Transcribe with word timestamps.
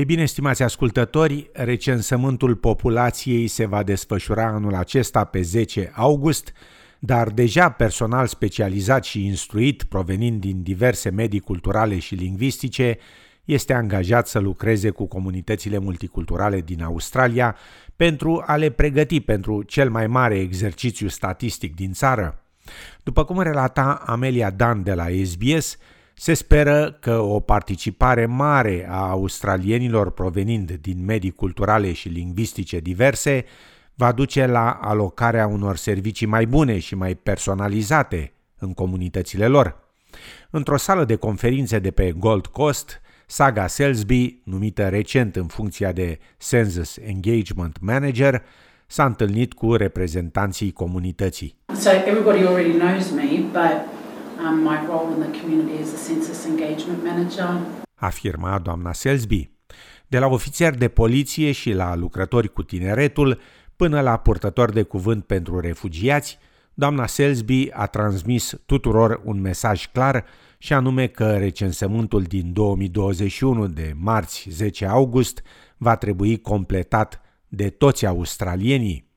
Ei 0.00 0.06
bine, 0.06 0.24
stimați 0.24 0.62
ascultători, 0.62 1.50
recensământul 1.52 2.56
populației 2.56 3.46
se 3.46 3.66
va 3.66 3.82
desfășura 3.82 4.46
anul 4.46 4.74
acesta 4.74 5.24
pe 5.24 5.40
10 5.40 5.92
august, 5.94 6.52
dar 6.98 7.28
deja 7.28 7.70
personal 7.70 8.26
specializat 8.26 9.04
și 9.04 9.26
instruit 9.26 9.82
provenind 9.82 10.40
din 10.40 10.62
diverse 10.62 11.10
medii 11.10 11.40
culturale 11.40 11.98
și 11.98 12.14
lingvistice 12.14 12.98
este 13.44 13.72
angajat 13.72 14.28
să 14.28 14.38
lucreze 14.38 14.90
cu 14.90 15.06
comunitățile 15.06 15.78
multiculturale 15.78 16.60
din 16.60 16.82
Australia 16.82 17.56
pentru 17.96 18.42
a 18.46 18.56
le 18.56 18.70
pregăti 18.70 19.20
pentru 19.20 19.62
cel 19.62 19.90
mai 19.90 20.06
mare 20.06 20.38
exercițiu 20.38 21.08
statistic 21.08 21.74
din 21.74 21.92
țară. 21.92 22.44
După 23.02 23.24
cum 23.24 23.40
relata 23.40 24.02
Amelia 24.06 24.50
Dan 24.50 24.82
de 24.82 24.94
la 24.94 25.06
SBS, 25.24 25.76
se 26.22 26.34
speră 26.34 26.96
că 27.00 27.18
o 27.18 27.40
participare 27.40 28.26
mare 28.26 28.86
a 28.90 29.08
australienilor 29.08 30.10
provenind 30.10 30.70
din 30.80 31.04
medii 31.04 31.30
culturale 31.30 31.92
și 31.92 32.08
lingvistice 32.08 32.78
diverse 32.78 33.44
va 33.94 34.12
duce 34.12 34.46
la 34.46 34.70
alocarea 34.70 35.46
unor 35.46 35.76
servicii 35.76 36.26
mai 36.26 36.46
bune 36.46 36.78
și 36.78 36.94
mai 36.94 37.14
personalizate 37.14 38.32
în 38.58 38.74
comunitățile 38.74 39.46
lor. 39.46 39.76
Într-o 40.50 40.76
sală 40.76 41.04
de 41.04 41.16
conferințe 41.16 41.78
de 41.78 41.90
pe 41.90 42.12
Gold 42.12 42.46
Coast, 42.46 43.00
Saga 43.26 43.66
Selsby, 43.66 44.40
numită 44.44 44.88
recent 44.88 45.36
în 45.36 45.46
funcția 45.46 45.92
de 45.92 46.18
Census 46.48 46.96
Engagement 46.96 47.76
Manager, 47.80 48.42
s-a 48.86 49.04
întâlnit 49.04 49.52
cu 49.52 49.74
reprezentanții 49.74 50.72
comunității. 50.72 51.56
So 51.74 51.90
everybody 51.90 52.46
already 52.46 52.78
knows 52.78 53.10
me, 53.10 53.38
but 53.52 53.99
um, 54.46 54.62
my 54.62 54.78
role 54.86 55.12
in 55.14 55.20
the 55.20 55.40
community 55.40 55.82
is 55.82 55.92
a 55.92 56.08
census 56.08 56.46
engagement 56.46 57.04
manager. 57.04 57.60
Afirma 57.94 58.58
doamna 58.58 58.92
Selsby. 58.92 59.50
De 60.06 60.18
la 60.18 60.26
ofițeri 60.26 60.78
de 60.78 60.88
poliție 60.88 61.52
și 61.52 61.72
la 61.72 61.94
lucrători 61.94 62.52
cu 62.52 62.62
tineretul, 62.62 63.40
până 63.76 64.00
la 64.00 64.16
purtători 64.16 64.72
de 64.72 64.82
cuvânt 64.82 65.24
pentru 65.24 65.60
refugiați, 65.60 66.38
doamna 66.74 67.06
Selsby 67.06 67.68
a 67.72 67.86
transmis 67.86 68.60
tuturor 68.66 69.20
un 69.24 69.40
mesaj 69.40 69.86
clar 69.86 70.24
și 70.58 70.72
anume 70.72 71.06
că 71.06 71.36
recensământul 71.36 72.22
din 72.22 72.52
2021 72.52 73.66
de 73.66 73.92
marți 73.96 74.46
10 74.50 74.86
august 74.86 75.42
va 75.76 75.96
trebui 75.96 76.40
completat 76.40 77.20
de 77.48 77.70
toți 77.70 78.06
australienii. 78.06 79.09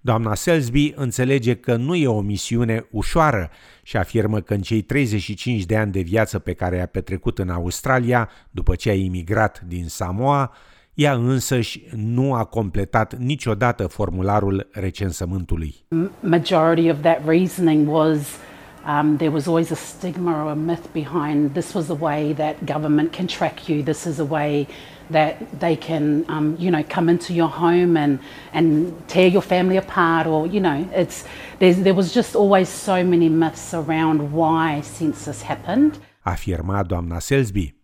Doamna 0.00 0.34
Selsby 0.34 0.92
înțelege 0.96 1.54
că 1.54 1.76
nu 1.76 1.94
e 1.94 2.06
o 2.06 2.20
misiune 2.20 2.86
ușoară 2.90 3.50
și 3.82 3.96
afirmă 3.96 4.40
că 4.40 4.54
în 4.54 4.60
cei 4.60 4.82
35 4.82 5.64
de 5.64 5.76
ani 5.76 5.92
de 5.92 6.00
viață 6.00 6.38
pe 6.38 6.52
care 6.52 6.76
i-a 6.76 6.86
petrecut 6.86 7.38
în 7.38 7.48
Australia 7.48 8.28
după 8.50 8.74
ce 8.74 8.90
a 8.90 8.94
imigrat 8.94 9.62
din 9.66 9.88
Samoa, 9.88 10.52
ea 10.94 11.12
însăși 11.12 11.82
nu 11.96 12.34
a 12.34 12.44
completat 12.44 13.16
niciodată 13.18 13.86
formularul 13.86 14.68
recensământului. 14.72 15.74
Majority 16.20 16.90
of 16.90 17.00
that 17.00 17.26
reasoning 17.26 17.88
was 17.92 18.36
um, 18.84 19.16
there 19.18 19.30
was 19.30 19.48
always 19.48 19.70
a 19.70 19.76
stigma 19.76 20.32
or 20.44 20.50
a 20.50 20.56
myth 20.56 20.92
behind 20.92 21.54
this 21.54 21.74
was 21.74 21.86
the 21.86 21.94
way 21.94 22.32
that 22.34 22.66
government 22.66 23.12
can 23.12 23.26
track 23.26 23.68
you, 23.68 23.82
this 23.82 24.06
is 24.06 24.18
a 24.18 24.24
way 24.24 24.66
that 25.10 25.36
they 25.60 25.76
can, 25.76 26.24
um, 26.28 26.56
you 26.58 26.70
know, 26.70 26.82
come 26.88 27.10
into 27.10 27.32
your 27.34 27.48
home 27.48 27.96
and, 27.96 28.18
and 28.52 28.92
tear 29.06 29.28
your 29.28 29.42
family 29.42 29.76
apart, 29.76 30.26
or 30.26 30.46
you 30.46 30.60
know, 30.60 30.88
it's 30.92 31.24
there 31.58 31.94
was 31.94 32.12
just 32.14 32.34
always 32.34 32.68
so 32.68 33.04
many 33.04 33.28
myths 33.28 33.74
around 33.74 34.32
why 34.32 34.80
census 34.80 35.42
happened. 35.42 35.98
Afirma 36.24 36.82
doamna 36.82 37.18
Selsby. 37.18 37.74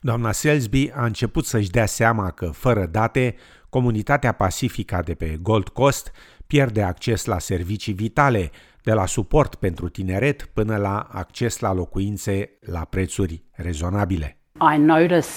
Doamna 0.00 0.32
Selsby 0.32 0.90
a 0.94 1.04
început 1.04 1.44
să-și 1.44 1.70
dea 1.70 1.86
seama 1.86 2.30
că, 2.30 2.46
fără 2.46 2.86
date, 2.86 3.34
comunitatea 3.68 4.32
pacifică 4.32 5.02
de 5.04 5.14
pe 5.14 5.38
Gold 5.42 5.68
Coast 5.68 6.12
pierde 6.52 6.82
acces 6.82 7.24
la 7.24 7.38
servicii 7.38 7.92
vitale, 7.92 8.50
de 8.82 8.92
la 8.92 9.06
suport 9.06 9.54
pentru 9.54 9.88
tineret 9.88 10.42
până 10.52 10.76
la 10.76 11.08
acces 11.10 11.58
la 11.58 11.72
locuințe 11.72 12.50
la 12.60 12.80
prețuri 12.80 13.44
rezonabile. 13.52 14.38
I 14.74 14.78
notice 14.78 15.28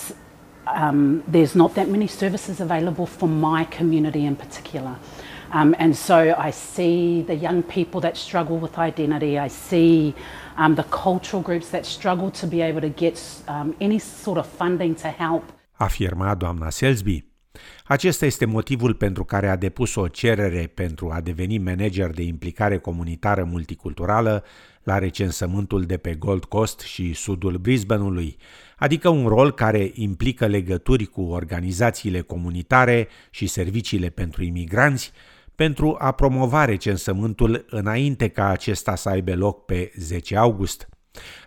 um, 0.82 1.24
there's 1.32 1.54
not 1.54 1.74
that 1.74 1.88
many 1.88 2.08
services 2.08 2.60
available 2.60 3.06
for 3.06 3.30
my 3.30 3.68
community 3.78 4.20
in 4.20 4.36
particular. 4.36 4.98
Um, 5.54 5.76
and 5.78 5.96
so 5.96 6.16
I 6.48 6.52
see 6.52 7.24
the 7.26 7.46
young 7.46 7.64
people 7.64 8.00
that 8.00 8.16
struggle 8.16 8.58
with 8.58 8.78
identity. 8.78 9.38
I 9.38 9.50
see 9.50 10.14
um, 10.58 10.76
the 10.76 10.86
cultural 11.04 11.42
groups 11.44 11.68
that 11.70 11.86
struggle 11.86 12.30
to 12.32 12.48
be 12.48 12.62
able 12.62 12.82
to 12.82 12.94
get 13.04 13.44
um, 13.48 13.76
any 13.80 14.00
sort 14.00 14.38
of 14.38 14.46
funding 14.58 14.96
to 14.96 15.08
help. 15.08 15.44
Afirma 15.78 16.36
doamna 16.36 16.72
Selsby. 16.72 17.35
Acesta 17.86 18.26
este 18.26 18.46
motivul 18.46 18.94
pentru 18.94 19.24
care 19.24 19.50
a 19.50 19.56
depus 19.56 19.96
o 19.96 20.08
cerere 20.08 20.72
pentru 20.74 21.10
a 21.12 21.22
deveni 21.22 21.58
manager 21.58 22.10
de 22.10 22.24
implicare 22.24 22.78
comunitară 22.78 23.44
multiculturală 23.44 24.44
la 24.84 24.98
recensământul 24.98 25.84
de 25.84 25.98
pe 25.98 26.14
Gold 26.14 26.46
Coast 26.46 26.80
și 26.80 27.14
sudul 27.14 27.58
Brisbaneului, 27.58 28.38
adică 28.78 29.10
un 29.10 29.28
rol 29.28 29.54
care 29.54 29.92
implică 29.94 30.46
legături 30.46 31.06
cu 31.06 31.22
organizațiile 31.22 32.22
comunitare 32.22 33.08
și 33.30 33.48
serviciile 33.48 34.10
pentru 34.10 34.44
imigranți, 34.44 35.12
pentru 35.56 35.96
a 36.00 36.12
promova 36.12 36.66
recensământul 36.66 37.66
înainte 37.70 38.28
ca 38.28 38.48
acesta 38.48 38.96
să 38.96 39.10
aibă 39.10 39.36
loc 39.36 39.66
pe 39.66 39.92
10 39.98 40.36
august. 40.38 40.90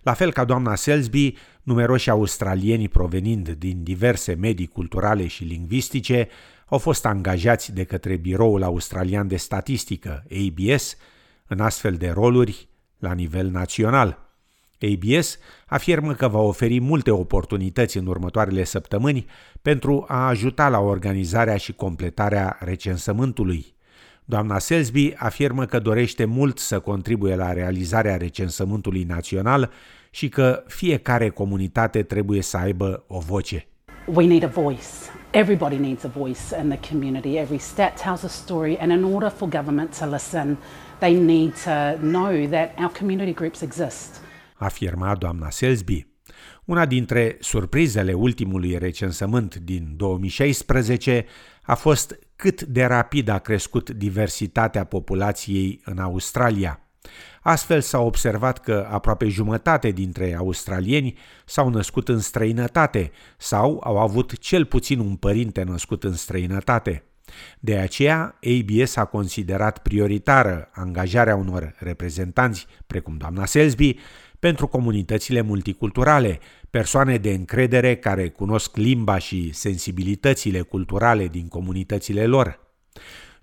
La 0.03 0.13
fel 0.13 0.33
ca 0.33 0.45
doamna 0.45 0.75
Selsby, 0.75 1.35
numeroși 1.63 2.11
australieni 2.11 2.89
provenind 2.89 3.49
din 3.49 3.83
diverse 3.83 4.35
medii 4.35 4.67
culturale 4.67 5.27
și 5.27 5.45
lingvistice 5.45 6.29
au 6.67 6.79
fost 6.79 7.07
angajați 7.07 7.73
de 7.73 7.85
către 7.85 8.17
Biroul 8.17 8.63
Australian 8.63 9.29
de 9.29 9.37
Statistică, 9.37 10.25
ABS, 10.31 10.97
în 11.47 11.61
astfel 11.61 11.95
de 11.95 12.11
roluri 12.11 12.69
la 12.99 13.13
nivel 13.13 13.51
național. 13.51 14.27
ABS 14.81 15.39
afirmă 15.67 16.15
că 16.15 16.29
va 16.29 16.39
oferi 16.39 16.81
multe 16.81 17.11
oportunități 17.11 17.97
în 17.97 18.07
următoarele 18.07 18.65
săptămâni 18.65 19.27
pentru 19.63 20.05
a 20.09 20.27
ajuta 20.27 20.69
la 20.69 20.79
organizarea 20.79 21.57
și 21.57 21.73
completarea 21.73 22.57
recensământului. 22.61 23.77
Doamna 24.31 24.59
Selsby 24.59 25.13
afirmă 25.17 25.65
că 25.65 25.79
dorește 25.79 26.25
mult 26.25 26.59
să 26.59 26.79
contribuie 26.81 27.35
la 27.35 27.53
realizarea 27.53 28.17
recensământului 28.17 29.03
național 29.03 29.71
și 30.11 30.29
că 30.29 30.65
fiecare 30.67 31.29
comunitate 31.29 32.03
trebuie 32.03 32.43
să 32.43 32.57
aibă 32.57 33.05
o 33.07 33.19
voce. 33.19 33.67
We 34.05 34.27
need 34.27 34.45
a 34.45 34.47
voice. 34.47 34.87
Everybody 35.31 35.77
needs 35.77 36.05
a 36.05 36.09
voice 36.09 36.41
in 36.63 36.69
the 36.69 36.91
community. 36.91 37.37
Every 37.37 37.59
stat 37.59 38.01
tells 38.03 38.23
a 38.23 38.29
story 38.29 38.77
and 38.79 38.93
in 38.93 39.03
order 39.03 39.29
for 39.31 39.49
government 39.49 39.99
to 39.99 40.07
listen, 40.07 40.59
they 40.99 41.15
need 41.15 41.53
to 41.65 41.97
know 42.01 42.47
that 42.51 42.79
our 42.79 42.93
community 42.99 43.33
groups 43.33 43.61
exist. 43.61 44.21
Afirma 44.55 45.15
doamna 45.15 45.51
Selsby. 45.51 46.07
Una 46.65 46.87
dintre 46.87 47.37
surprizele 47.41 48.13
ultimului 48.13 48.79
recensământ 48.79 49.55
din 49.55 49.93
2016 49.97 51.27
a 51.69 51.75
fost 51.75 52.19
cât 52.37 52.63
de 52.63 52.85
rapid 52.85 53.29
a 53.29 53.39
crescut 53.39 53.91
diversitatea 53.91 54.85
populației 54.85 55.81
în 55.85 55.99
Australia. 55.99 56.81
Astfel 57.43 57.81
s-a 57.81 57.99
observat 58.01 58.59
că 58.59 58.89
aproape 58.91 59.29
jumătate 59.29 59.91
dintre 59.91 60.35
australieni 60.35 61.19
s-au 61.45 61.69
născut 61.69 62.09
în 62.09 62.19
străinătate 62.19 63.11
sau 63.37 63.81
au 63.85 63.99
avut 63.99 64.39
cel 64.39 64.65
puțin 64.65 64.99
un 64.99 65.17
părinte 65.17 65.63
născut 65.63 66.05
în 66.05 66.13
străinătate. 66.13 67.08
De 67.61 67.79
aceea, 67.79 68.39
ABS 68.59 68.97
a 68.97 69.05
considerat 69.05 69.79
prioritară 69.79 70.69
angajarea 70.73 71.37
unor 71.37 71.75
reprezentanți, 71.79 72.67
precum 72.87 73.17
doamna 73.17 73.45
Selsby, 73.45 73.97
pentru 74.39 74.67
comunitățile 74.67 75.41
multiculturale, 75.41 76.39
persoane 76.71 77.17
de 77.17 77.31
încredere 77.31 77.97
care 77.97 78.29
cunosc 78.29 78.77
limba 78.77 79.19
și 79.19 79.53
sensibilitățile 79.53 80.61
culturale 80.61 81.27
din 81.27 81.49
comunitățile 81.49 82.27
lor. 82.27 82.61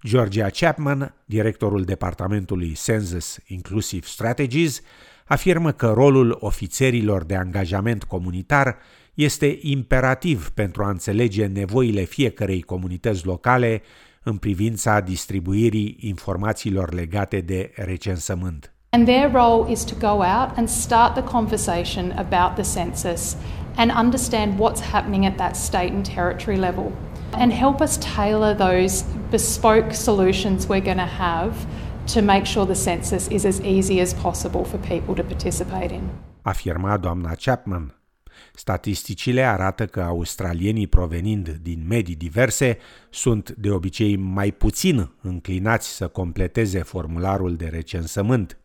Georgia 0.05 0.49
Chapman, 0.49 1.15
directorul 1.25 1.83
departamentului 1.83 2.73
Census 2.73 3.37
Inclusive 3.47 4.05
Strategies, 4.05 4.81
afirmă 5.25 5.71
că 5.71 5.91
rolul 5.91 6.37
ofițerilor 6.39 7.23
de 7.23 7.35
angajament 7.35 8.03
comunitar 8.03 8.77
este 9.15 9.57
imperativ 9.61 10.49
pentru 10.49 10.83
a 10.83 10.89
înțelege 10.89 11.45
nevoile 11.45 12.03
fiecărei 12.03 12.61
comunități 12.61 13.25
locale 13.25 13.81
în 14.23 14.37
privința 14.37 14.99
distribuirii 14.99 15.97
informațiilor 15.99 16.93
legate 16.93 17.39
de 17.39 17.71
recensământ. 17.75 18.73
And 18.89 19.05
their 19.05 19.31
role 19.31 19.71
is 19.71 19.83
to 19.83 19.95
go 19.99 20.23
out 20.23 20.57
and 20.57 20.69
start 20.69 21.13
the 21.13 21.23
conversation 21.23 22.11
about 22.11 22.53
the 22.55 22.79
census 22.79 23.35
and 23.75 23.91
understand 23.91 24.59
what's 24.59 24.81
happening 24.91 25.25
at 25.25 25.35
that 25.37 25.55
state 25.55 25.91
and 25.93 26.05
territory 26.13 26.57
level 26.57 26.91
and 27.31 27.51
help 27.51 27.81
us 27.81 27.97
tailor 27.97 28.55
those 28.55 29.03
bespoke 29.29 29.93
solutions 29.93 30.67
we're 30.67 30.85
going 30.85 30.97
to 30.97 31.13
have 31.27 31.53
to 32.13 32.21
make 32.21 32.45
sure 32.45 32.65
the 32.65 32.75
census 32.75 33.27
is 33.27 33.45
as 33.45 33.59
easy 33.61 33.99
as 33.99 34.13
possible 34.13 34.63
for 34.63 34.77
people 34.77 35.15
to 35.15 35.23
participate 35.23 35.91
in. 35.91 36.09
Afirma 36.45 36.97
doamna 36.97 37.35
Chapman. 37.35 37.91
Statisticile 38.53 39.43
arată 39.43 39.85
că 39.85 40.01
australienii 40.01 40.87
provenind 40.87 41.49
din 41.49 41.85
medii 41.87 42.15
diverse 42.15 42.77
sunt 43.09 43.49
de 43.49 43.69
obicei 43.71 44.15
mai 44.15 44.51
puțin 44.51 45.11
înclinați 45.21 45.95
să 45.95 46.07
completeze 46.07 46.79
formularul 46.83 47.55
de 47.55 47.67
recensământ. 47.67 48.57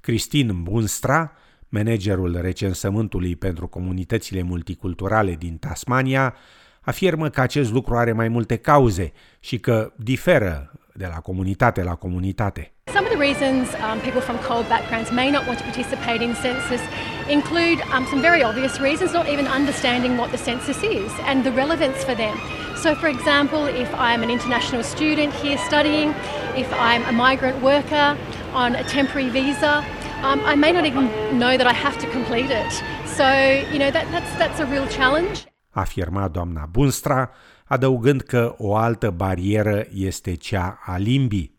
Cristin 0.00 0.62
Bunstra, 0.62 1.32
managerul 1.68 2.40
recensământului 2.40 3.36
pentru 3.36 3.66
comunitățile 3.66 4.42
multiculturale 4.42 5.34
din 5.34 5.56
Tasmania, 5.56 6.34
afirmă 6.80 7.28
că 7.28 7.40
acest 7.40 7.72
lucru 7.72 7.96
are 7.96 8.12
mai 8.12 8.28
multe 8.28 8.56
cauze 8.56 9.12
și 9.40 9.58
că 9.58 9.92
diferă 9.96 10.72
de 10.94 11.06
la 11.06 11.20
comunitate 11.20 11.82
la 11.82 11.94
comunitate. 11.94 12.72
Some 12.92 13.04
of 13.04 13.12
the 13.12 13.18
reasons 13.18 13.74
um, 13.76 14.00
people 14.00 14.22
from 14.22 14.38
cold 14.38 14.66
backgrounds 14.68 15.12
may 15.12 15.30
not 15.30 15.46
want 15.46 15.58
to 15.58 15.64
participate 15.64 16.22
in 16.22 16.34
census 16.34 16.80
include 17.28 17.80
um, 17.92 18.06
some 18.06 18.22
very 18.22 18.42
obvious 18.42 18.80
reasons, 18.80 19.12
not 19.12 19.28
even 19.28 19.46
understanding 19.46 20.16
what 20.16 20.30
the 20.30 20.38
census 20.38 20.82
is 20.82 21.12
and 21.20 21.44
the 21.44 21.52
relevance 21.52 22.02
for 22.02 22.14
them. 22.14 22.36
So, 22.76 22.94
for 22.94 23.08
example, 23.08 23.66
if 23.66 23.92
I'm 23.94 24.22
an 24.22 24.30
international 24.30 24.82
student 24.82 25.34
here 25.34 25.58
studying, 25.58 26.14
if 26.56 26.72
I'm 26.72 27.04
a 27.04 27.12
migrant 27.12 27.62
worker 27.62 28.16
on 28.54 28.74
a 28.74 28.84
temporary 28.84 29.28
visa, 29.28 29.84
um, 30.22 30.40
I 30.40 30.54
may 30.54 30.72
not 30.72 30.86
even 30.86 31.04
know 31.38 31.56
that 31.58 31.66
I 31.66 31.74
have 31.74 31.98
to 31.98 32.10
complete 32.10 32.50
it. 32.50 32.72
So, 33.06 33.28
you 33.72 33.78
know, 33.78 33.90
that, 33.90 34.10
that's, 34.10 34.32
that's 34.38 34.60
a 34.60 34.66
real 34.66 34.86
challenge. 34.86 35.46
Afirma 35.70 36.28
doamna 36.28 36.66
Bunstra, 36.66 37.30
adăugând 37.64 38.20
că 38.20 38.54
o 38.58 38.76
altă 38.76 39.10
barieră 39.10 39.86
este 39.94 40.34
cea 40.34 40.78
a 40.84 40.96
limbii. 40.96 41.57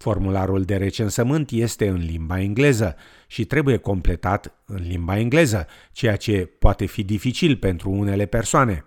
Formularul 0.00 0.62
de 0.62 0.76
recensământ 0.76 1.50
este 1.50 1.88
în 1.88 1.96
limba 1.96 2.40
engleză 2.40 2.96
și 3.26 3.44
trebuie 3.44 3.76
completat 3.76 4.54
în 4.66 4.82
limba 4.88 5.18
engleză, 5.18 5.66
ceea 5.92 6.16
ce 6.16 6.50
poate 6.58 6.86
fi 6.86 7.02
dificil 7.02 7.56
pentru 7.56 7.90
unele 7.90 8.26
persoane. 8.26 8.84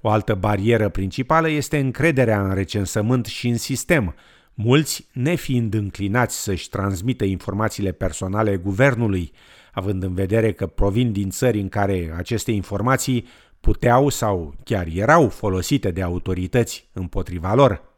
O 0.00 0.08
altă 0.08 0.34
barieră 0.34 0.88
principală 0.88 1.48
este 1.48 1.78
încrederea 1.78 2.42
în 2.42 2.54
recensământ 2.54 3.26
și 3.26 3.48
în 3.48 3.56
sistem, 3.56 4.14
mulți 4.54 5.06
nefiind 5.12 5.74
înclinați 5.74 6.42
să-și 6.42 6.68
transmită 6.68 7.24
informațiile 7.24 7.92
personale 7.92 8.56
guvernului, 8.56 9.32
având 9.72 10.02
în 10.02 10.14
vedere 10.14 10.52
că 10.52 10.66
provin 10.66 11.12
din 11.12 11.30
țări 11.30 11.60
în 11.60 11.68
care 11.68 12.14
aceste 12.16 12.50
informații 12.50 13.26
puteau 13.60 14.08
sau 14.08 14.54
chiar 14.64 14.86
erau 14.94 15.28
folosite 15.28 15.90
de 15.90 16.02
autorități 16.02 16.88
împotriva 16.92 17.54
lor. 17.54 17.89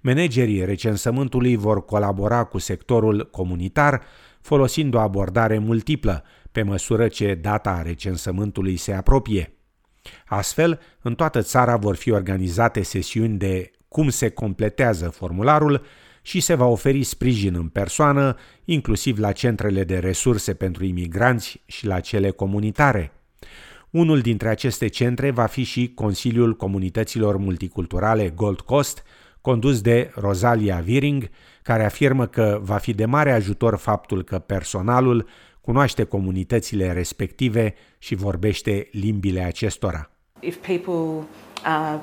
Managerii 0.00 0.64
recensământului 0.64 1.56
vor 1.56 1.84
colabora 1.84 2.44
cu 2.44 2.58
sectorul 2.58 3.28
comunitar 3.30 4.02
folosind 4.40 4.94
o 4.94 4.98
abordare 4.98 5.58
multiplă 5.58 6.24
pe 6.52 6.62
măsură 6.62 7.08
ce 7.08 7.34
data 7.34 7.82
recensământului 7.82 8.76
se 8.76 8.92
apropie. 8.92 9.52
Astfel, 10.26 10.80
în 11.02 11.14
toată 11.14 11.42
țara 11.42 11.76
vor 11.76 11.96
fi 11.96 12.10
organizate 12.10 12.82
sesiuni 12.82 13.38
de 13.38 13.70
cum 13.88 14.08
se 14.08 14.28
completează 14.28 15.08
formularul 15.08 15.84
și 16.22 16.40
se 16.40 16.54
va 16.54 16.66
oferi 16.66 17.02
sprijin 17.02 17.54
în 17.54 17.68
persoană, 17.68 18.36
inclusiv 18.64 19.18
la 19.18 19.32
centrele 19.32 19.84
de 19.84 19.98
resurse 19.98 20.54
pentru 20.54 20.84
imigranți 20.84 21.62
și 21.66 21.86
la 21.86 22.00
cele 22.00 22.30
comunitare. 22.30 23.12
Unul 23.90 24.20
dintre 24.20 24.48
aceste 24.48 24.86
centre 24.86 25.30
va 25.30 25.46
fi 25.46 25.62
și 25.62 25.92
Consiliul 25.94 26.56
Comunităților 26.56 27.36
Multiculturale 27.36 28.28
Gold 28.28 28.60
Coast, 28.60 29.02
condus 29.46 29.80
de 29.80 30.10
Rosalia 30.14 30.80
Viring, 30.84 31.30
care 31.62 31.84
afirmă 31.84 32.26
că 32.26 32.58
va 32.62 32.76
fi 32.76 32.92
de 32.92 33.04
mare 33.04 33.32
ajutor 33.32 33.76
faptul 33.76 34.22
că 34.22 34.38
personalul 34.38 35.28
cunoaște 35.60 36.04
comunitățile 36.04 36.92
respective 36.92 37.74
și 37.98 38.14
vorbește 38.14 38.88
limbile 38.92 39.40
acestora. 39.40 40.10
If 40.40 40.56
people 40.56 41.26
are 41.62 42.00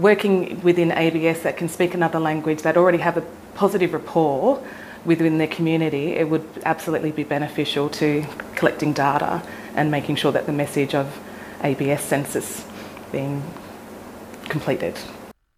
working 0.00 0.48
within 0.62 0.90
ABS 0.90 1.38
that 1.38 1.56
can 1.56 1.68
speak 1.68 1.94
another 1.94 2.20
language 2.20 2.60
that 2.60 2.76
already 2.76 3.02
have 3.02 3.18
a 3.18 3.22
positive 3.58 3.90
rapport 3.92 4.60
within 5.06 5.36
their 5.36 5.54
community, 5.56 6.04
it 6.20 6.26
would 6.30 6.44
absolutely 6.62 7.10
be 7.10 7.22
beneficial 7.22 7.88
to 7.88 8.06
collecting 8.58 8.94
data 8.94 9.42
and 9.74 9.90
making 9.90 10.18
sure 10.18 10.32
that 10.32 10.44
the 10.44 10.52
message 10.52 10.98
of 10.98 11.06
ABS 11.62 12.02
census 12.08 12.64
being 13.10 13.42
completed. 14.48 14.94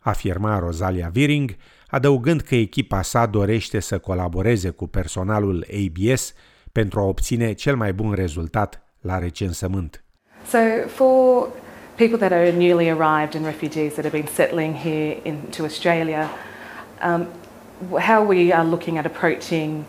Afirma 0.01 0.59
Rosalia 0.59 1.09
Viring, 1.13 1.57
adăugând 1.89 2.41
că 2.41 2.55
echipa 2.55 3.03
sa 3.03 3.27
dorește 3.27 3.81
să 3.81 3.99
colaboreze 3.99 4.71
cu 4.71 4.87
personalul 4.87 5.67
ABS 5.85 6.33
pentru 6.73 7.01
a 7.01 7.03
obține 7.03 7.53
cel 7.53 7.77
mai 7.77 7.93
bun 7.93 8.13
rezultat 8.13 8.83
la 9.01 9.19
recensământ. 9.19 10.05
So 10.47 10.59
for 10.87 11.49
people 11.97 12.19
that 12.19 12.33
are 12.33 12.51
newly 12.51 12.91
arrived 12.91 13.35
and 13.35 13.45
refugees 13.45 13.93
that 13.95 14.05
have 14.05 14.17
been 14.17 14.33
settling 14.35 14.75
here 14.75 15.17
into 15.23 15.65
Australia, 15.65 16.31
um, 17.03 17.27
how 17.99 18.27
we 18.27 18.53
are 18.53 18.69
looking 18.69 18.99
at 18.99 19.07
approaching 19.07 19.85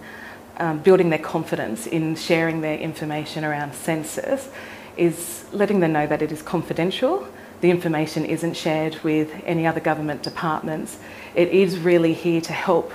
um, 0.60 0.80
building 0.84 1.10
their 1.10 1.32
confidence 1.32 1.90
in 1.90 2.16
sharing 2.16 2.62
their 2.62 2.78
information 2.78 3.44
around 3.44 3.74
census 3.74 4.50
is 4.98 5.46
letting 5.52 5.80
them 5.80 5.92
know 5.92 6.08
that 6.08 6.22
it 6.22 6.32
is 6.32 6.42
confidential. 6.42 7.26
The 7.62 7.70
information 7.70 8.24
isn't 8.26 8.56
shared 8.56 9.00
with 9.04 9.30
any 9.46 9.68
other 9.68 9.82
government 9.82 10.24
departments. 10.24 10.92
It 11.36 11.52
is 11.52 11.84
really 11.84 12.14
here 12.14 12.40
to 12.40 12.54
help 12.54 12.92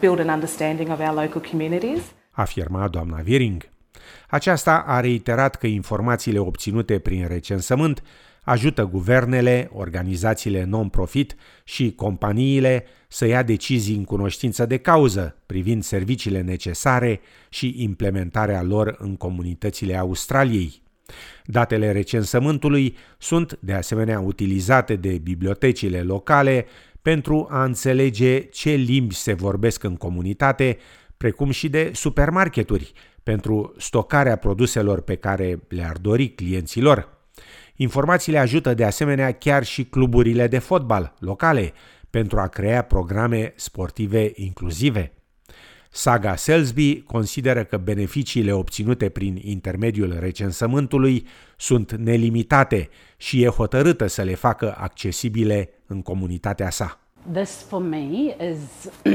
build 0.00 0.18
an 0.18 0.28
understanding 0.28 0.90
of 0.90 1.00
our 1.00 1.14
local 1.14 1.40
communities. 1.50 2.00
Afirma 2.30 2.88
doamna 2.88 3.20
Viering. 3.22 3.68
Aceasta 4.28 4.84
a 4.86 5.00
reiterat 5.00 5.54
că 5.56 5.66
informațiile 5.66 6.38
obținute 6.38 6.98
prin 6.98 7.26
recensământ 7.26 8.02
ajută 8.42 8.84
guvernele, 8.84 9.70
organizațiile 9.72 10.64
non-profit 10.64 11.36
și 11.64 11.92
companiile 11.96 12.84
să 13.08 13.26
ia 13.26 13.42
decizii 13.42 13.96
în 13.96 14.04
cunoștință 14.04 14.66
de 14.66 14.76
cauză 14.76 15.36
privind 15.46 15.82
serviciile 15.82 16.40
necesare 16.40 17.20
și 17.48 17.74
implementarea 17.76 18.62
lor 18.62 18.96
în 18.98 19.16
comunitățile 19.16 19.96
Australiei. 19.96 20.82
Datele 21.44 21.92
recensământului 21.92 22.96
sunt, 23.18 23.58
de 23.60 23.72
asemenea, 23.72 24.20
utilizate 24.20 24.96
de 24.96 25.18
bibliotecile 25.18 26.02
locale 26.02 26.66
pentru 27.02 27.46
a 27.50 27.64
înțelege 27.64 28.40
ce 28.40 28.70
limbi 28.70 29.14
se 29.14 29.32
vorbesc 29.32 29.82
în 29.82 29.96
comunitate, 29.96 30.78
precum 31.16 31.50
și 31.50 31.68
de 31.68 31.90
supermarketuri, 31.94 32.92
pentru 33.22 33.74
stocarea 33.78 34.36
produselor 34.36 35.00
pe 35.00 35.14
care 35.14 35.60
le-ar 35.68 35.96
dori 35.96 36.28
clienților. 36.28 37.08
Informațiile 37.76 38.38
ajută 38.38 38.74
de 38.74 38.84
asemenea 38.84 39.32
chiar 39.32 39.64
și 39.64 39.84
cluburile 39.84 40.46
de 40.46 40.58
fotbal 40.58 41.14
locale 41.18 41.72
pentru 42.10 42.38
a 42.40 42.46
crea 42.46 42.82
programe 42.82 43.52
sportive 43.56 44.32
inclusive. 44.34 45.12
Saga 45.96 46.36
Selsby 46.36 47.02
consideră 47.02 47.64
că 47.64 47.76
beneficiile 47.76 48.52
obținute 48.52 49.08
prin 49.08 49.40
intermediul 49.42 50.16
recensământului 50.18 51.26
sunt 51.56 51.92
nelimitate 51.92 52.88
și 53.16 53.42
e 53.42 53.48
hotărâtă 53.48 54.06
să 54.06 54.22
le 54.22 54.34
facă 54.34 54.74
accesibile 54.78 55.70
în 55.86 56.02
comunitatea 56.02 56.70
sa. 56.70 56.98
This 57.32 57.64
for 57.68 57.82
me 57.82 58.36
is 58.50 58.90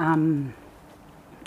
um, 0.00 0.54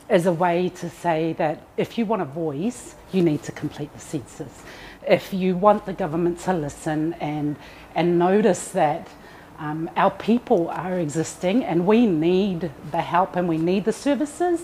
as 0.10 0.26
a 0.26 0.36
way 0.38 0.72
to 0.82 0.88
say 1.00 1.34
that 1.34 1.58
if 1.76 1.96
you 1.96 2.08
want 2.10 2.22
a 2.22 2.40
voice, 2.40 2.78
you 3.12 3.24
need 3.24 3.40
to 3.40 3.52
complete 3.60 3.90
the 3.96 4.18
census. 4.18 4.52
If 5.10 5.32
you 5.32 5.58
want 5.62 5.84
the 5.84 6.04
government 6.04 6.44
to 6.44 6.52
listen 6.52 7.16
and, 7.20 7.56
and 7.96 8.18
notice 8.18 8.72
that 8.72 9.08
um, 9.62 9.90
our 9.96 10.12
people 10.12 10.70
are 10.70 11.00
existing 11.00 11.64
and 11.64 11.86
we 11.86 12.06
need 12.06 12.72
the 12.92 13.02
help 13.02 13.36
and 13.36 13.48
we 13.48 13.58
need 13.58 13.84
the 13.84 13.92
services, 13.92 14.60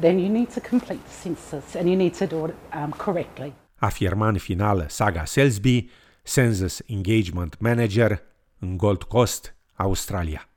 then 0.00 0.18
you 0.18 0.28
need 0.28 0.50
to 0.50 0.60
complete 0.60 1.04
the 1.04 1.14
census 1.22 1.74
and 1.76 1.88
you 1.90 1.96
need 1.96 2.14
to 2.14 2.26
do 2.26 2.46
it 2.46 2.54
um, 2.72 2.92
correctly. 2.92 3.52
Afirma 3.78 4.28
în 4.28 4.38
final 4.38 4.86
Saga 4.88 5.24
Selsby, 5.24 5.88
Census 6.22 6.80
Engagement 6.86 7.56
Manager 7.58 8.22
în 8.58 8.76
Gold 8.76 9.02
Coast, 9.02 9.54
Australia. 9.74 10.49